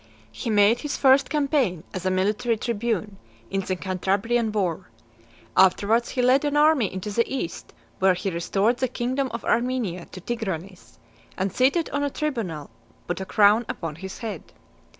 IX. 0.01 0.07
He 0.31 0.49
made 0.49 0.79
his 0.79 0.97
first 0.97 1.29
campaign, 1.29 1.83
as 1.93 2.07
a 2.07 2.09
military 2.09 2.57
tribune, 2.57 3.17
in 3.51 3.61
the 3.61 3.75
Cantabrian 3.75 4.51
war. 4.51 4.89
Afterwards 5.55 6.09
he 6.09 6.23
led 6.23 6.43
an 6.43 6.57
army 6.57 6.91
into 6.91 7.11
the 7.11 7.31
East, 7.31 7.71
where 7.99 8.15
he 8.15 8.31
restored 8.31 8.77
the 8.77 8.87
kingdom 8.87 9.29
of 9.31 9.45
Armenia 9.45 10.05
to 10.07 10.19
Tigranes; 10.19 10.97
and 11.37 11.53
seated 11.53 11.87
on 11.91 12.01
a 12.01 12.09
tribunal, 12.09 12.71
put 13.05 13.21
a 13.21 13.25
crown 13.25 13.63
upon 13.69 13.93
his 13.97 14.17
head. 14.25 14.41